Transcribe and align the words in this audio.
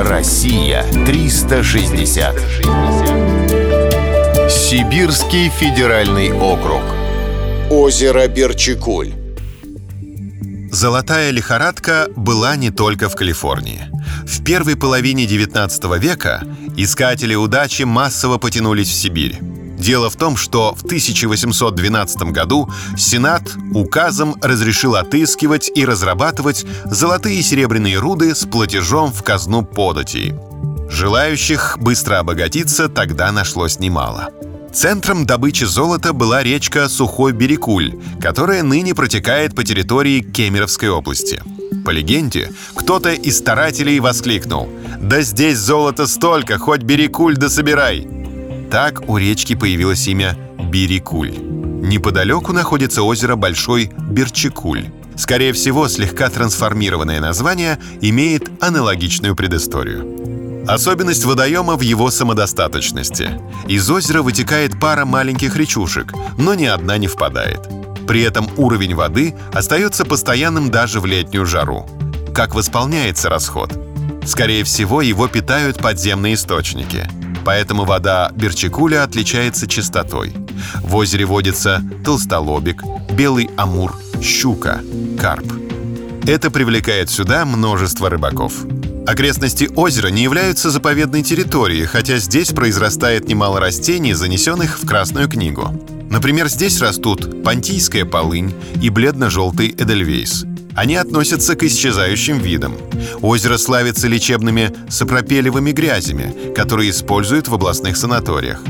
Россия 0.00 0.84
360. 1.06 2.36
Сибирский 4.48 5.48
федеральный 5.48 6.30
округ. 6.32 6.82
Озеро 7.68 8.28
Берчикуль. 8.28 9.12
Золотая 10.70 11.32
лихорадка 11.32 12.06
была 12.14 12.54
не 12.54 12.70
только 12.70 13.08
в 13.08 13.16
Калифорнии. 13.16 13.88
В 14.24 14.44
первой 14.44 14.76
половине 14.76 15.26
19 15.26 15.84
века 16.00 16.44
искатели 16.76 17.34
удачи 17.34 17.82
массово 17.82 18.38
потянулись 18.38 18.90
в 18.90 18.94
Сибирь. 18.94 19.40
Дело 19.78 20.10
в 20.10 20.16
том, 20.16 20.36
что 20.36 20.74
в 20.74 20.84
1812 20.84 22.32
году 22.32 22.68
Сенат 22.96 23.42
указом 23.72 24.34
разрешил 24.42 24.96
отыскивать 24.96 25.70
и 25.74 25.84
разрабатывать 25.84 26.66
золотые 26.84 27.38
и 27.38 27.42
серебряные 27.42 27.98
руды 27.98 28.34
с 28.34 28.44
платежом 28.44 29.12
в 29.12 29.22
казну 29.22 29.64
податей. 29.64 30.34
Желающих 30.90 31.78
быстро 31.80 32.18
обогатиться 32.18 32.88
тогда 32.88 33.30
нашлось 33.30 33.78
немало. 33.78 34.30
Центром 34.72 35.26
добычи 35.26 35.64
золота 35.64 36.12
была 36.12 36.42
речка 36.42 36.88
Сухой 36.88 37.32
Берекуль, 37.32 37.98
которая 38.20 38.62
ныне 38.62 38.94
протекает 38.94 39.54
по 39.54 39.64
территории 39.64 40.20
Кемеровской 40.20 40.88
области. 40.88 41.42
По 41.84 41.90
легенде, 41.90 42.52
кто-то 42.74 43.12
из 43.12 43.38
старателей 43.38 44.00
воскликнул 44.00 44.68
«Да 45.00 45.22
здесь 45.22 45.58
золота 45.58 46.06
столько, 46.06 46.58
хоть 46.58 46.82
Берекуль 46.82 47.36
да 47.36 47.48
собирай!» 47.48 48.17
Так 48.70 49.08
у 49.08 49.16
речки 49.16 49.54
появилось 49.54 50.06
имя 50.08 50.36
Бирикуль. 50.70 51.30
Неподалеку 51.30 52.52
находится 52.52 53.02
озеро 53.02 53.34
Большой 53.34 53.90
Берчикуль. 54.10 54.90
Скорее 55.16 55.52
всего, 55.54 55.88
слегка 55.88 56.28
трансформированное 56.28 57.20
название 57.20 57.78
имеет 58.02 58.50
аналогичную 58.62 59.34
предысторию. 59.34 60.66
Особенность 60.68 61.24
водоема 61.24 61.76
в 61.76 61.80
его 61.80 62.10
самодостаточности. 62.10 63.40
Из 63.68 63.88
озера 63.90 64.20
вытекает 64.20 64.78
пара 64.78 65.06
маленьких 65.06 65.56
речушек, 65.56 66.12
но 66.36 66.54
ни 66.54 66.66
одна 66.66 66.98
не 66.98 67.06
впадает. 67.06 67.60
При 68.06 68.20
этом 68.20 68.48
уровень 68.58 68.94
воды 68.94 69.34
остается 69.52 70.04
постоянным 70.04 70.70
даже 70.70 71.00
в 71.00 71.06
летнюю 71.06 71.46
жару. 71.46 71.88
Как 72.34 72.54
восполняется 72.54 73.30
расход? 73.30 73.72
Скорее 74.26 74.62
всего, 74.64 75.00
его 75.00 75.26
питают 75.26 75.78
подземные 75.78 76.34
источники– 76.34 77.08
поэтому 77.44 77.84
вода 77.84 78.30
Берчикуля 78.34 79.04
отличается 79.04 79.66
чистотой. 79.66 80.32
В 80.82 80.96
озере 80.96 81.24
водится 81.24 81.82
толстолобик, 82.04 82.82
белый 83.10 83.50
амур, 83.56 83.96
щука, 84.20 84.80
карп. 85.20 85.46
Это 86.26 86.50
привлекает 86.50 87.10
сюда 87.10 87.44
множество 87.44 88.10
рыбаков. 88.10 88.52
Окрестности 89.06 89.70
озера 89.74 90.08
не 90.08 90.22
являются 90.22 90.68
заповедной 90.68 91.22
территорией, 91.22 91.86
хотя 91.86 92.18
здесь 92.18 92.50
произрастает 92.50 93.26
немало 93.26 93.58
растений, 93.58 94.12
занесенных 94.12 94.78
в 94.78 94.86
Красную 94.86 95.28
книгу. 95.28 95.72
Например, 96.10 96.48
здесь 96.48 96.80
растут 96.80 97.42
пантийская 97.42 98.04
полынь 98.04 98.52
и 98.82 98.90
бледно-желтый 98.90 99.68
эдельвейс. 99.68 100.44
Они 100.78 100.94
относятся 100.94 101.56
к 101.56 101.64
исчезающим 101.64 102.38
видам. 102.38 102.76
Озеро 103.20 103.56
славится 103.56 104.06
лечебными 104.06 104.72
сапропелевыми 104.88 105.72
грязями, 105.72 106.54
которые 106.54 106.90
используют 106.90 107.48
в 107.48 107.54
областных 107.54 107.96
санаториях. 107.96 108.60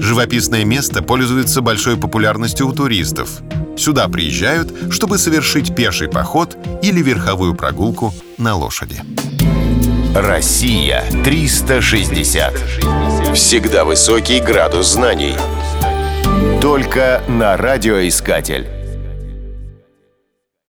Живописное 0.00 0.64
место 0.64 1.04
пользуется 1.04 1.60
большой 1.60 1.96
популярностью 1.96 2.66
у 2.66 2.72
туристов. 2.72 3.42
Сюда 3.76 4.08
приезжают, 4.08 4.92
чтобы 4.92 5.18
совершить 5.18 5.72
пеший 5.76 6.08
поход 6.08 6.56
или 6.82 7.00
верховую 7.00 7.54
прогулку 7.54 8.12
на 8.38 8.56
лошади. 8.56 9.00
Россия 10.16 11.04
360. 11.22 12.54
Всегда 13.36 13.84
высокий 13.84 14.40
градус 14.40 14.94
знаний. 14.94 15.36
Только 16.60 17.22
на 17.28 17.56
радиоискатель. 17.56 18.75